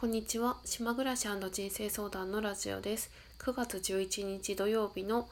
[0.00, 0.58] こんにちは。
[0.64, 3.10] 島暮らし人生相談のラジオです。
[3.40, 5.28] 9月11日土曜日の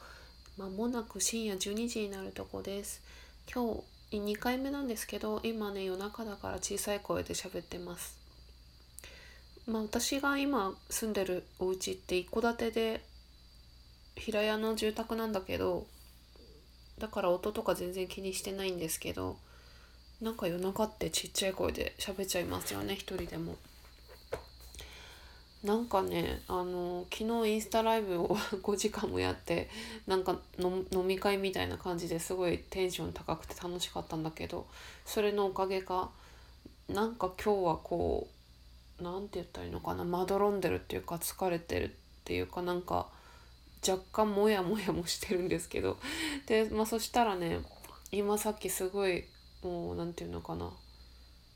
[0.57, 3.01] まもなく深夜12時になるとこです。
[3.49, 8.17] 今日2回目なんですけど今ね夜中だから小さい声で喋ってます。
[9.65, 13.05] まあ私が今住んでるお家って一戸建てで
[14.17, 15.87] 平屋の住宅なんだけど
[16.99, 19.37] だから音とか全然気にしてないんですけど
[20.19, 23.55] なんか夜中ってちっちゃい声で喋っちゃいますよね一人でも。
[25.63, 29.69] なんかねあの昨日インスタライブを 5時間もやって
[30.05, 34.67] なんか飲み会みたいな感じですごいテンション高くて楽しかったんだけど
[35.05, 36.11] それのおかげか
[36.87, 38.27] なんか今日はこ
[38.99, 41.89] う何て言ったらいいのかなまどろんでるっていうか疲れてるっ
[42.23, 43.07] ていうかなんか
[43.87, 45.97] 若干モヤモヤもしてるんですけど
[46.45, 47.59] でまあそしたらね
[48.11, 49.25] 今さっきすごい
[49.63, 50.71] もう何て言うのかな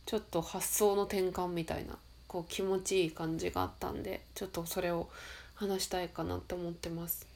[0.06, 1.98] ちょっと発想の転換みたいな
[2.32, 5.10] こう気持ちいい感じがあったんでちょっとそれを
[5.54, 7.28] 話したいかなって思ってます。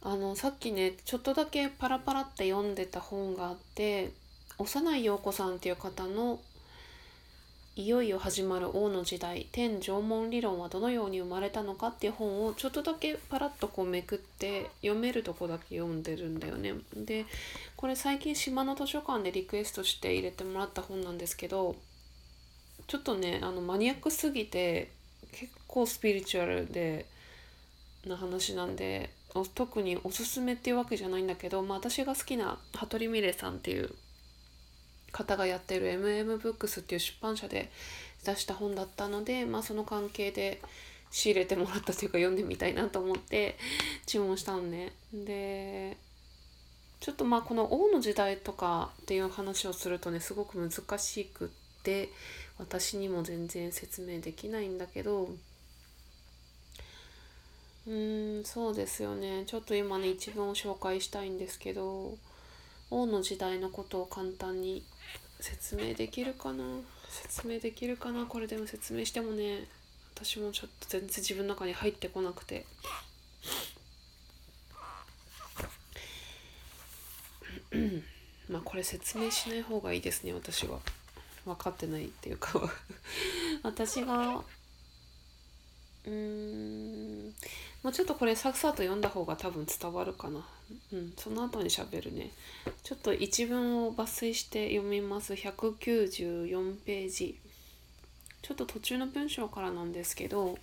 [0.00, 4.10] あのさっきねちょっとだけパラパラって読んでた本があって
[4.56, 6.40] 幼い陽子さんっていう方の
[7.76, 16.72] いよいよ始まる王の時代天縄文理論はどのように生まれたのかっていう本をちょっとだけパラッとこうめくって読めるとこだけ読んでるんだよね。
[16.96, 17.26] で
[17.76, 21.76] これ最近島の図書館でリクエストして入れてもらった本なんですけど
[22.86, 24.90] ちょっとねあのマニアックすぎて
[25.32, 27.06] 結構スピリチュアルで
[28.06, 29.10] な話なんで
[29.54, 33.90] 特におすすめっていうわけじゃないんだけど、まあ、私が好きな羽鳥美玲さんっていう
[35.10, 37.70] 方がやってる MM ブックスっていう出版社で
[38.24, 40.60] 出した本だったので、まあ、その関係で
[41.10, 43.56] 仕入れてもらったというか読んでみたいなと思って
[44.06, 44.92] 注文したのね。
[45.12, 45.96] で
[47.00, 51.63] ちょっとまあこの王の時代とかっていう話をするとねすごく難しくって
[52.58, 55.28] 私にも全然説明できないんだけど
[57.86, 59.44] うーんそうですよね。
[59.46, 62.16] ちょっと今ね一文を紹介したいんですけど
[62.90, 64.82] 王の時代のことを簡単に
[65.40, 66.64] 説明できるかな？
[67.10, 68.24] 説明できるかな？
[68.24, 69.66] これでも説明してもね
[70.14, 72.64] 私もちょっと全然自分の中に入ってこなくて。
[78.48, 80.78] まあこれ説明しない方がいいですね私は。
[81.44, 82.60] 分かってないっていうか
[83.62, 84.44] 私が
[86.06, 87.34] うーん
[87.84, 90.42] もうちょっとこれサクサと読んだ方が多分伝わるかな。
[90.90, 92.30] うん、その後にしゃべるね。
[92.82, 95.34] ちょっと一文を抜粋して読みます。
[95.34, 97.38] 194ページ。
[98.40, 100.56] ちょっと途中の文章からなんですけど、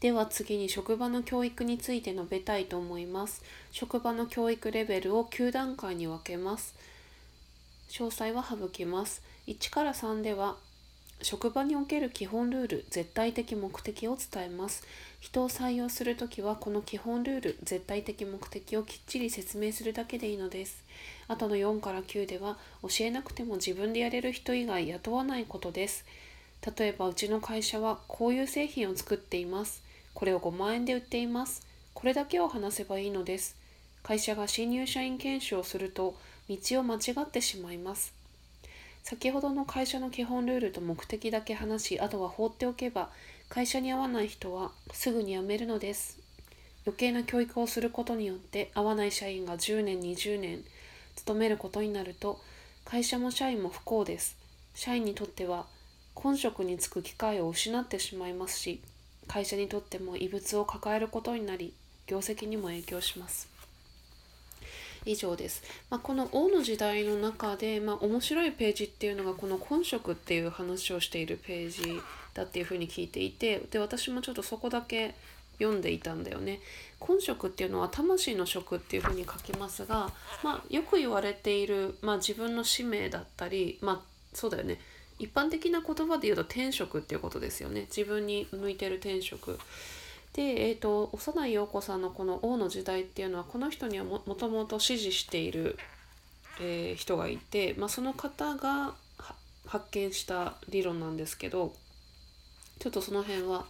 [0.00, 3.42] では次に職場の教育について述べたいと思います。
[3.70, 6.74] 職場の教育レベルを9段階に分けます。
[7.88, 9.22] 詳細は省きます。
[9.46, 10.56] 1から3では
[11.22, 14.84] 職場における基本ルール絶対的目的を伝えます。
[15.18, 20.84] 人を採用するときはこの基本ルール絶対的目的をきっちり説明するだけでいいのです。
[21.26, 26.04] あとの4から9では教えなくても自分でやれる人以外雇わないことです。
[26.78, 29.82] 例えばうちの会社はこういう製品を作っています。
[30.12, 31.66] これを5万円で売っています。
[31.94, 33.56] これだけを話せばいいのです。
[34.02, 36.14] 会社が新入社員研修をすると
[36.48, 38.14] 道を間違ってしまいます。
[39.02, 43.10] 先ほどの会社の基本ルールと目的だけ話しあとは放っておけば
[43.48, 46.18] 会社に合わない人はすぐに辞めるのです。
[46.84, 50.64] 余計な教育をすることによって合わない社員が10年20年
[51.16, 52.40] 勤めることになると
[52.84, 54.36] 会社も社員も不幸です。
[54.74, 55.66] 社員にとっては
[56.14, 58.80] 本職に就く機会を失ってしまいますし
[59.28, 61.72] 会社にとっても異物を抱えることになり
[62.06, 63.55] 業績にも影響します。
[65.06, 65.62] 以上です。
[65.88, 72.00] まあ、この王の時代の中で、まあ、面白いページっていうのがこの本職っていう話をしているページ
[72.34, 75.14] だっていうふうに聞いていてで私もちょっとそこだけ
[75.58, 76.60] 読んでいたんだよね。
[77.00, 80.10] 本職っていうのは魂の職っていうふうに書きますが、
[80.42, 84.00] まあ、よく言われている、まあ、自分の使命だったりまあ
[84.32, 84.80] そうだよね
[85.18, 89.58] 一般的な言葉で言うと天職っていうことですよね自分に向いてる天職
[90.36, 95.78] で、えーと、幼い陽子さんのこの王の時代っていうのはこの人にはもともと支持している、
[96.60, 98.94] えー、人がいて、まあ、その方が
[99.66, 101.72] 発見した理論なんですけど
[102.78, 103.64] ちょっとその辺は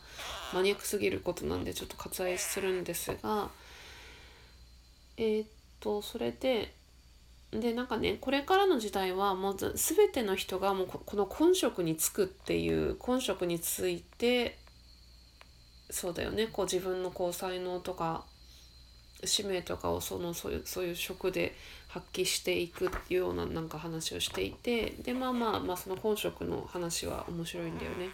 [0.52, 3.48] マニアックすぎることなんでちょっと割愛するんですが
[5.16, 5.44] えっ、
[5.78, 6.74] とそれで
[7.52, 14.58] でなんかねこれからの時代はもう全ての人がもうこの本職に就くっていう本職について
[15.90, 16.48] そうだよね。
[16.48, 18.24] こう自分のこう才能とか
[19.24, 21.54] 使命とかをそのそういうそういう職で
[21.88, 28.08] 発揮していくっていうようななんか話をしていてでまあまあまあその本職の話は面白いんだよね。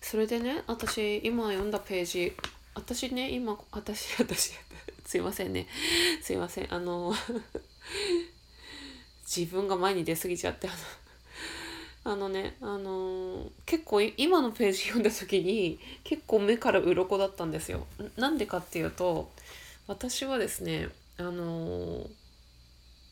[0.00, 2.32] それでね私今読んだページ
[2.74, 4.52] 私ね今私私
[5.04, 5.68] すいませんね。
[6.22, 6.72] すいません。
[6.72, 7.14] あの
[9.26, 10.76] 自分が前に出過ぎちゃってあの
[12.06, 17.84] あのねあの結構今のページ読んだ時に結構目から鱗だったんですよ。
[18.16, 19.32] なんでかっていうと
[19.88, 20.88] 私はですね
[21.18, 22.06] あの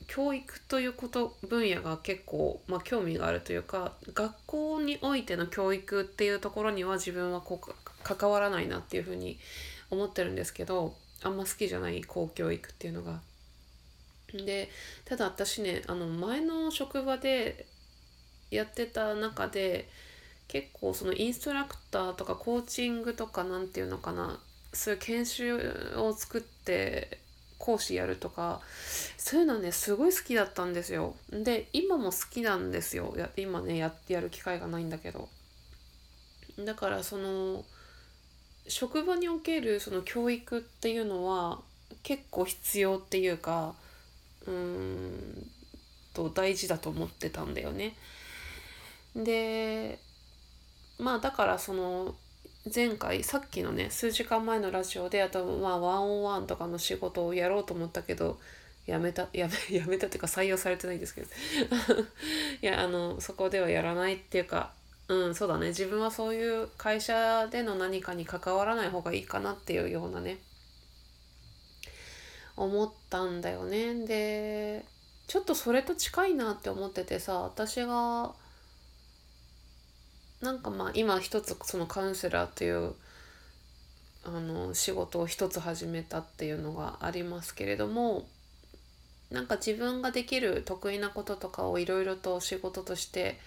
[0.06, 7.74] 教育ということ分野が結構、まあ、興味があるというか学校においての教育っていうところには自分はこう
[8.04, 9.40] 関わらないなっていうふうに
[9.90, 10.94] 思ってるんですけど
[11.24, 13.20] あんま好きじゃない公教育っていうのが。
[14.32, 14.68] で
[15.04, 17.66] ただ私ねあの前の職場で
[18.54, 19.88] やってた中で
[20.48, 24.38] 結構そのインストラクターとかコーチングとか何て言うのかな
[24.72, 27.18] そういう研修を作って
[27.58, 28.60] 講師やるとか
[29.16, 31.14] そういうのねすごい好きだったんですよ。
[31.30, 33.14] で今も好きなんですよ。
[33.16, 35.28] や今ねやってやる機会がないんだけど。
[36.58, 37.64] だからその
[38.68, 41.60] 職場におけるその教育っていうのは
[42.02, 43.74] 結構必要っていうか
[44.46, 45.46] うーん
[46.12, 47.96] と大事だと思ってたんだよね。
[49.16, 49.98] で
[50.98, 52.14] まあだからその
[52.74, 58.38] 前回さっきのね数時間前のラジオであとまあワンオンワンとかの仕事をやろうと思ったけど
[58.86, 61.28] やめたやめ やめたっていうか採用されてないんですけど。
[62.62, 64.72] いやあのそこではやらないっていうか
[65.08, 65.68] うんそうだね。
[65.68, 70.38] 自分はそういう会社での何かに関わらない方がいいかなっていうようなね
[72.56, 74.06] 思ったんだよね。
[74.06, 74.84] で
[75.26, 78.34] ちょっとそれと近いなって思っててさ私が
[80.44, 82.92] なんかまあ今一つそのカウンセラーっていう
[84.24, 88.26] あの仕事を一つ始めたっていうのがありますけれども
[89.30, 93.38] なんか自分ができる得意なこととかをいろいろと仕事として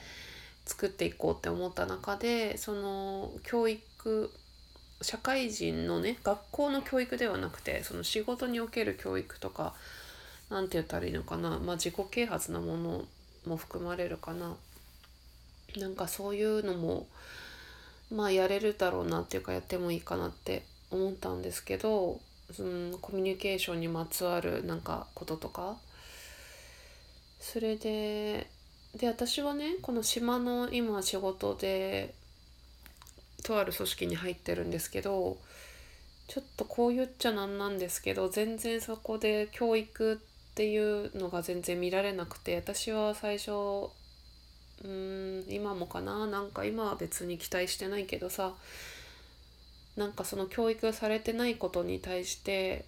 [0.66, 4.32] 作っていこうって思った中でその教育
[5.04, 9.76] 社会人のね学校の教育ではなくてその仕事における教育とか
[10.50, 13.06] 何て言ったらいいのかなまあ自己啓発なもの
[13.46, 14.56] も含まれるかな。
[15.80, 17.08] なんかそういうのも
[18.12, 22.20] まあやれるだろうなっていうかやってもいいかなって思ったんですけど
[22.54, 25.78] そのコミュニケーションにまつわるなんかこととか。
[27.40, 28.48] それで
[28.96, 32.14] で私はねこの島の今仕事で
[33.44, 35.38] とある組織に入ってるんですけど
[36.28, 40.18] ちょっとこう言っちゃなんなんですけど全然そこで教育っ
[40.56, 43.52] ていうのが全然見られなくて私は最初
[44.84, 46.28] うん今もかな？
[46.28, 48.54] なんか今は別に期待してないけどさ
[49.96, 52.86] なんかその教育されてないことに対して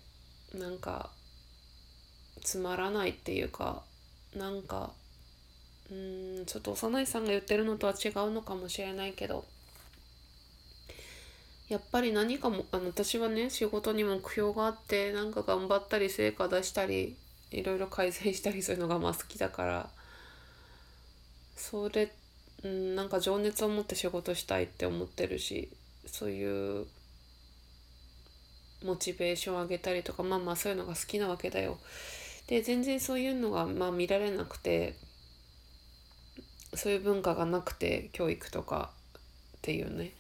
[0.53, 1.09] なんか
[2.43, 3.81] つまらないっていうか
[4.35, 4.91] なんか
[5.91, 9.45] うんちょっと幼いさんが言ってるのとは違うのかもしれないけど
[11.67, 17.15] やっぱり何かもあの私はね仕事に目標があってなんか頑張ったり成果出したり
[17.51, 19.89] いろいろ改善したりするのがまあ好きだから
[21.59, 22.09] それ、
[22.63, 25.69] うん、なんか情熱を持って仕事したいって思ってるし
[26.05, 26.87] そういう
[28.83, 31.77] モチベーションを上げたりとかまあまあそういうのが好きなわけだよ。
[32.47, 34.95] で全然そういうのがまあ見られなくて
[36.73, 39.21] そういう文化がなくて教育とかっ
[39.61, 40.13] ていうね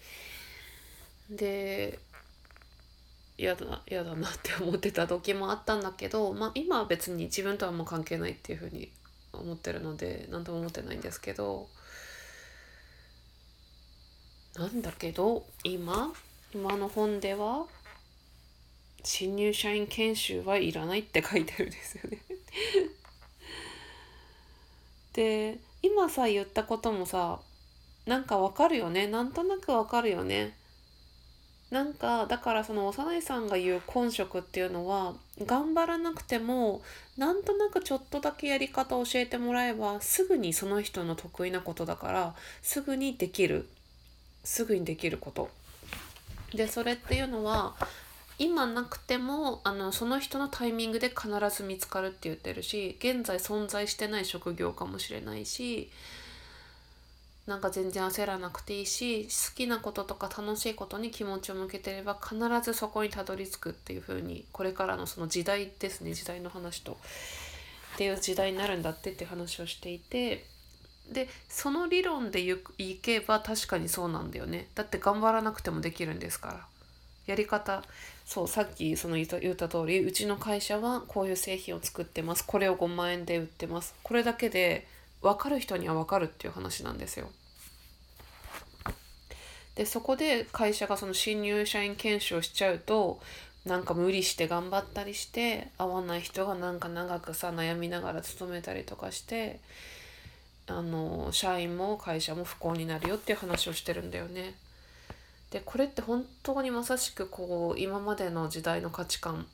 [1.29, 1.99] で
[3.37, 8.91] 嫌だ嫌だなって思ってた時もあったんだけど、まあ、今は別に自分とはもう関係ないっていうふうに
[9.39, 11.67] 思ってるので何とも思ってないんですけど
[14.55, 16.11] なんだけど今
[16.53, 17.65] 今の本では
[19.03, 22.19] 新入社員研修はいらないって書いてるんですよね。
[25.13, 27.39] で今さ言ったこともさ
[28.05, 29.07] なんかわかるよね。
[29.07, 30.57] なんとなくわかるよね。
[31.71, 35.13] なんかだからその幼いさんが言う本職っていうのは
[35.45, 36.81] 頑張らなくても
[37.17, 43.67] なんとなくちょっとだけやり方を教えてもらえばすぐにその人の得意なことだからすぐにできる。
[44.43, 45.49] すぐにできること。
[46.53, 47.75] でそれっていうのは
[48.39, 55.91] 今なくてもあのその人のタイミングで必ず見つかるって言ってるし現在存在してない職業かもしれないし
[57.49, 66.93] なんか全然焦らなくていいし好きなこととか楽しいことに気持ちを向けてれば必ずそこにたどり着くっていう風にこれからのその時代ですね時代の話と。
[67.95, 70.45] っていう時代になるんだってって話をしていて
[71.11, 72.39] でその理論で
[72.77, 74.67] いけば確かにそうなんだよね。
[74.75, 76.65] だって頑張らなくてもできるんですから。
[77.25, 77.83] やり方。
[78.25, 82.45] そうさっきその言った言った通りうちの会社はこういう製品を作ってます。
[82.45, 83.95] これを5万円で売ってます。
[84.03, 84.85] これだけで
[85.23, 87.27] 分かる人には分かるっていう話なんですよ。
[89.79, 93.21] でそこで会社がその新入社員研修をしちゃうと
[93.63, 99.61] なんか無理して頑張ったりして合わない人がなんか長くさ悩みながら勤めたりとかして
[100.67, 104.53] あの社員も会社も不幸になるよっていう話をしてるんだよね。
[105.51, 109.47] でこれって本当にまさしくこう今までの時代の価値観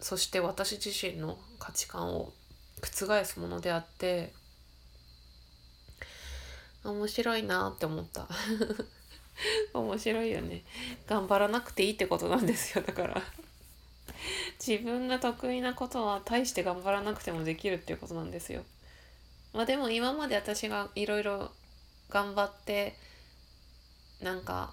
[0.00, 2.30] そして私自身の価値観を
[2.82, 4.34] 覆すものであって
[6.84, 8.28] 面白いなって思った
[9.74, 10.62] 面白いよね。
[11.06, 12.84] 頑張らなくていいってことなんですよ。
[12.84, 13.22] だから。
[14.64, 18.64] 自分が得意なことは大して頑張らなくてもできるっていうことなんですよ。
[19.52, 21.50] まあでも今まで私がいろいろ
[22.08, 22.96] 頑張って
[24.20, 24.72] なんか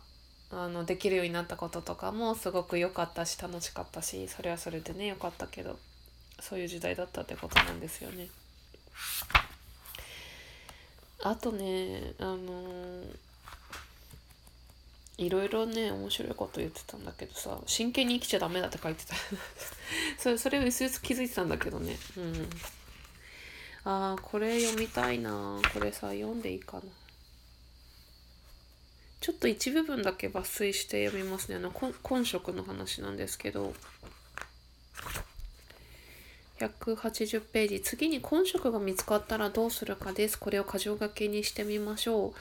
[0.51, 5.77] あのできるようになったこととかもすごく良かったし楽しかったしそれはそれでね良かったけど
[6.39, 8.29] そういう時代だったってことなんですよね。
[11.21, 13.15] あとねあのー、
[15.19, 19.15] いろいろね面白いこと言ってたんだけどさ真剣に生きちゃダメだって書いてた。
[20.17, 21.97] それそれを薄々気づいてたんだけどね。
[22.17, 22.49] うん。
[23.83, 25.61] ああこれ読みたいな。
[25.73, 26.83] これさ読んでいいかな。
[29.19, 31.57] ちょっと一部分だけ抜粋して読みますね。
[31.57, 33.73] あの今色の話なんですけど。
[36.59, 37.81] 180ページ。
[37.81, 40.39] 次に今色が見つかったらどうするかです。
[40.39, 42.33] これを箇条書きにしてみましょう。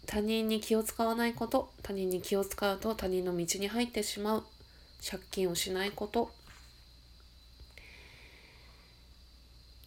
[0.05, 4.45] 他人に気を使わないこと他人に気を使うと他人の道に入ってしまう。
[5.09, 6.33] 借金をしないこと。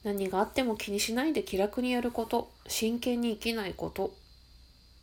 [0.03, 2.51] 何があっても気にしないで気楽にやること。
[2.69, 4.15] 真剣に生きないこと。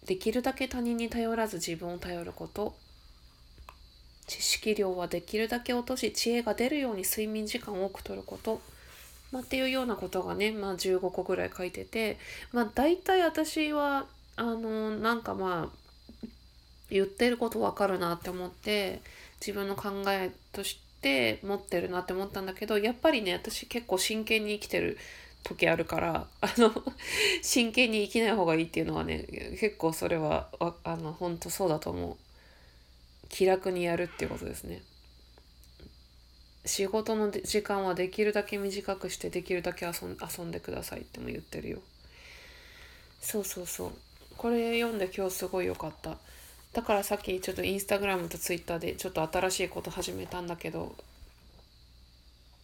[0.07, 2.75] できるだけ他人に頼らず自分を頼ること。
[4.27, 8.61] 知識量はできるだけ落とし知恵が出るように睡眠時間を多くとること、
[9.31, 12.17] まあ、っていうようなことがね、まあ、15個ぐらい書いてて、
[12.51, 14.05] まあ、大体私は
[14.35, 15.77] あのなんかまあ
[16.89, 19.01] 言ってることわかるなって思って
[19.41, 24.97] 自分の考えとして持ってるなって思ったんだけどやっぱりね私結構真剣に生きてる
[25.43, 26.71] 時あるからあの
[27.41, 29.25] 真剣に生きない方がいいっていうのはね
[29.59, 30.49] 結構それは
[30.83, 32.26] あの本当そうだと思う。
[33.29, 34.81] 気楽にやるっていうことですね。
[36.65, 41.79] 仕事の時間はできるだけ短くしてできるだけ遊ん遊んでくださいっても言ってるよ。
[43.21, 43.91] そうそうそう。
[44.37, 46.17] これ読んで今日すごい良かった。
[46.73, 50.95] だからさっきちょっとインスタグラムとツイッターでちょっと新しいこと始めたんだけど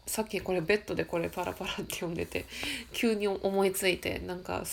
[0.06, 2.46] さっきこれベッドでこれパラパラって読んでて
[2.92, 4.64] 急に思いついてなんか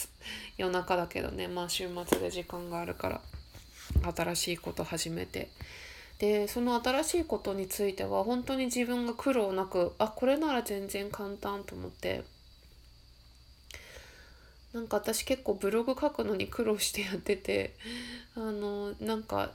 [0.59, 1.49] 夜中だけどね。
[1.49, 3.21] まあ週末で時間があるから。
[4.03, 5.49] 新しいこと始めて。
[6.19, 12.25] でその新しいことについては本当に自分が苦労なくあこれなら全然簡単と思って。
[14.73, 17.75] なんか私結構ブログ書くのに苦労してやってて
[18.37, 19.51] あのなんか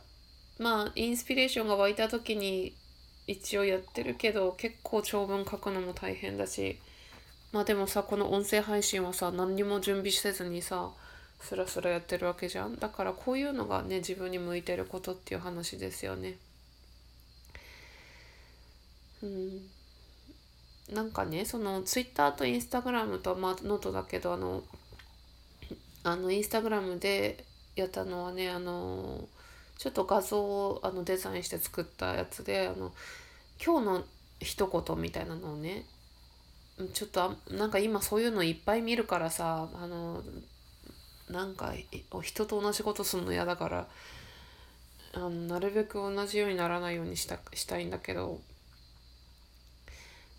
[0.59, 2.75] まあインスピレーションが湧いた時に
[3.25, 6.79] 一応やってるけど結構長文書くのも大変だし。
[7.51, 10.91] まあでもさこの音声配信はさ何にも準備せずにさ
[11.41, 12.75] スラスラやってるわけじゃん。
[12.75, 16.37] だからこういうのがね自分に向いてることっていう話ですよね。
[19.21, 19.69] うん。
[20.93, 24.63] なんかねそのツイッターとインスタグラムとまあノートだけどあの
[26.03, 27.43] あのインスタグラムで
[27.75, 29.27] やったのはねあの
[29.77, 32.93] ちょっと画像をあのデザインして作ったやつであの
[33.63, 34.03] 今日の
[34.39, 35.85] 一言みたいなのをね
[36.93, 40.21] ちょっとなんか今そういうのいっぱい見るからさあの
[41.29, 41.73] なんか
[42.21, 43.87] 人と同じことするの嫌だから
[45.13, 48.41] あのなるべく同じようにならないようにしたしたいんだけど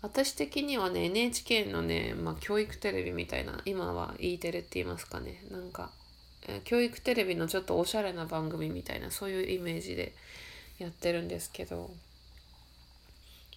[0.01, 5.43] 私的にはね NHK のね、まあ、教育テレビみたいな今は E テレって言いますかね。
[5.49, 5.91] なんか、
[6.47, 10.13] えー、教育テレビのちょっとおしゃれな番組みたいなそういうイメージで
[10.77, 11.89] やってるんですけど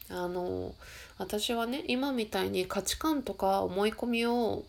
[0.09, 0.75] あの
[1.19, 4.65] 私はね今みたいに価値観とか思い込みを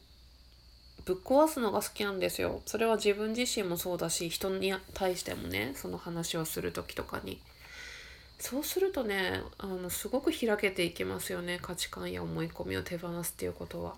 [1.05, 2.61] ぶっ壊すのが好きなんですよ。
[2.65, 7.39] それは自分自身もそうだし人に対してもねその話をする時とかに。
[8.39, 13.95] そうするとねあのすごく開けていきますよね価値観や思い込みを手放すっていうことは。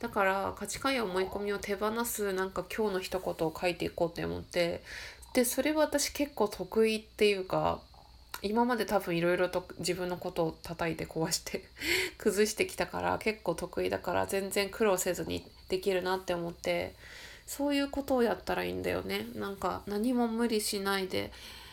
[0.00, 4.82] だから価値観や思い込みを手放すなんか今日の一言を書いていこうって思って
[5.34, 7.80] でそれは私結構得意っていうか
[8.42, 11.64] 今まで多分いろいろと自分のことを叩いて壊して
[12.18, 16.94] 崩してきたから結構得意だから全然苦労せずにできるなって思って
[17.46, 19.26] そういうことをやったらいいんだよね。
[19.34, 21.32] なんか何も無理しないで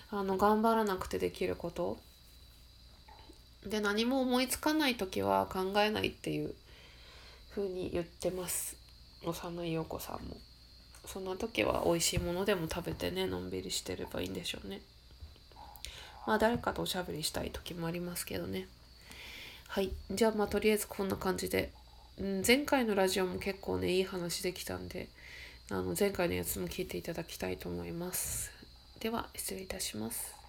[0.10, 1.98] あの頑張らなくてできること。
[3.66, 6.56] で何も思いつかない時は考えないっていう
[7.52, 8.76] 風に言ってます。
[9.24, 10.36] 幼い陽子さんも。
[11.06, 14.82] そんな時は美味しいものでも食べてねのんびりしてればいいんでしょうね。
[16.28, 18.68] まあ誰かとおしゃべりしたい時もありますけどね。
[19.68, 19.92] はい。
[20.12, 21.72] じゃあまあとりあえずこんな感じで、
[22.20, 25.08] うん、前回のラジオも結構ねいい話できたんで
[25.70, 28.52] あの前回のやつも聞いていただきたいと思います。
[29.00, 30.41] では失礼いたします。